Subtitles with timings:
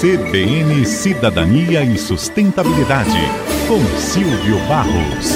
[0.00, 3.16] CBN Cidadania e Sustentabilidade,
[3.66, 5.32] com Silvio Barros.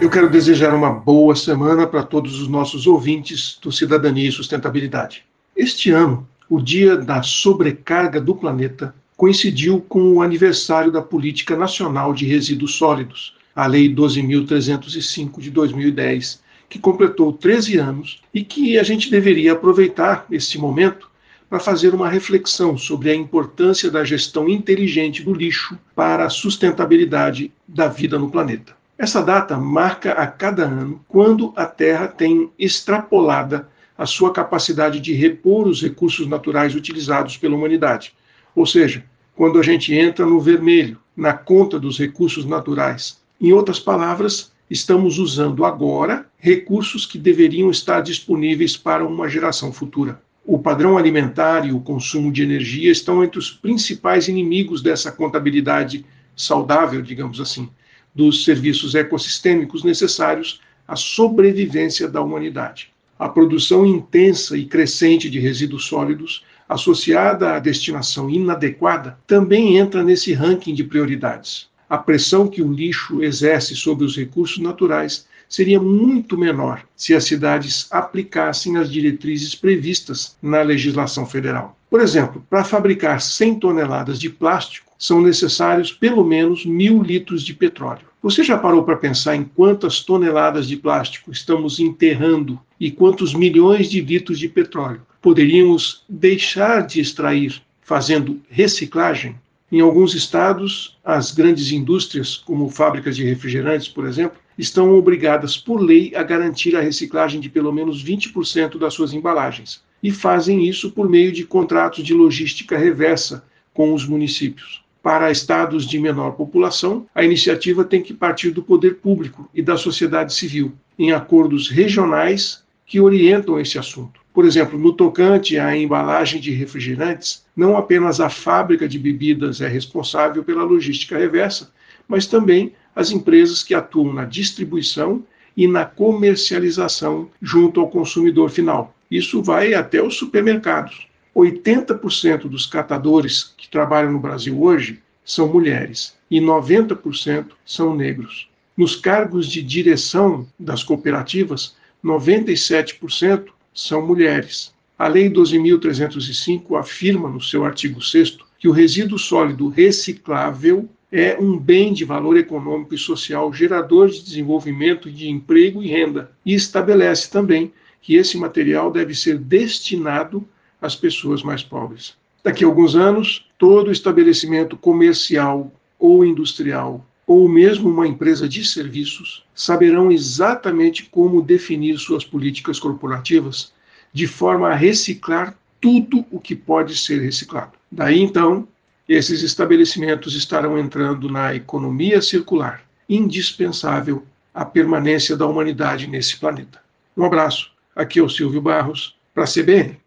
[0.00, 5.24] Eu quero desejar uma boa semana para todos os nossos ouvintes do Cidadania e Sustentabilidade.
[5.56, 12.12] Este ano, o Dia da Sobrecarga do Planeta coincidiu com o aniversário da Política Nacional
[12.12, 16.42] de Resíduos Sólidos, a Lei 12.305 de 2010,
[16.74, 21.08] que completou 13 anos e que a gente deveria aproveitar esse momento
[21.48, 27.52] para fazer uma reflexão sobre a importância da gestão inteligente do lixo para a sustentabilidade
[27.68, 28.76] da vida no planeta.
[28.98, 35.12] Essa data marca a cada ano quando a Terra tem extrapolada a sua capacidade de
[35.12, 38.12] repor os recursos naturais utilizados pela humanidade.
[38.52, 39.04] Ou seja,
[39.36, 43.22] quando a gente entra no vermelho, na conta dos recursos naturais.
[43.40, 50.20] Em outras palavras, estamos usando agora recursos que deveriam estar disponíveis para uma geração futura.
[50.44, 56.04] O padrão alimentar e o consumo de energia estão entre os principais inimigos dessa contabilidade
[56.36, 57.68] saudável, digamos assim,
[58.14, 62.92] dos serviços ecossistêmicos necessários à sobrevivência da humanidade.
[63.18, 70.32] A produção intensa e crescente de resíduos sólidos, associada à destinação inadequada, também entra nesse
[70.32, 71.68] ranking de prioridades.
[71.94, 77.22] A pressão que o lixo exerce sobre os recursos naturais seria muito menor se as
[77.22, 81.78] cidades aplicassem as diretrizes previstas na legislação federal.
[81.88, 87.54] Por exemplo, para fabricar 100 toneladas de plástico, são necessários pelo menos mil litros de
[87.54, 88.08] petróleo.
[88.20, 93.88] Você já parou para pensar em quantas toneladas de plástico estamos enterrando e quantos milhões
[93.88, 99.36] de litros de petróleo poderíamos deixar de extrair fazendo reciclagem?
[99.74, 105.80] Em alguns estados, as grandes indústrias, como fábricas de refrigerantes, por exemplo, estão obrigadas por
[105.80, 110.92] lei a garantir a reciclagem de pelo menos 20% das suas embalagens e fazem isso
[110.92, 114.84] por meio de contratos de logística reversa com os municípios.
[115.02, 119.76] Para estados de menor população, a iniciativa tem que partir do poder público e da
[119.76, 124.23] sociedade civil, em acordos regionais que orientam esse assunto.
[124.34, 129.68] Por exemplo, no tocante à embalagem de refrigerantes, não apenas a fábrica de bebidas é
[129.68, 131.72] responsável pela logística reversa,
[132.08, 135.22] mas também as empresas que atuam na distribuição
[135.56, 138.92] e na comercialização junto ao consumidor final.
[139.08, 141.06] Isso vai até os supermercados.
[141.36, 148.48] 80% dos catadores que trabalham no Brasil hoje são mulheres e 90% são negros.
[148.76, 154.72] Nos cargos de direção das cooperativas, 97% são mulheres.
[154.96, 161.58] A Lei 12.305 afirma no seu artigo 6 que o resíduo sólido reciclável é um
[161.58, 167.30] bem de valor econômico e social gerador de desenvolvimento, de emprego e renda, e estabelece
[167.30, 170.46] também que esse material deve ser destinado
[170.80, 172.14] às pessoas mais pobres.
[172.42, 179.44] Daqui a alguns anos, todo estabelecimento comercial ou industrial ou mesmo uma empresa de serviços
[179.54, 183.72] saberão exatamente como definir suas políticas corporativas
[184.12, 187.72] de forma a reciclar tudo o que pode ser reciclado.
[187.90, 188.66] Daí então,
[189.08, 194.24] esses estabelecimentos estarão entrando na economia circular, indispensável
[194.54, 196.80] à permanência da humanidade nesse planeta.
[197.16, 197.70] Um abraço.
[197.94, 199.98] Aqui é o Silvio Barros, para a CBN.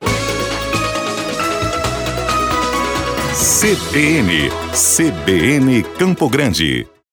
[3.60, 6.88] CBN, CBN Campo Grande.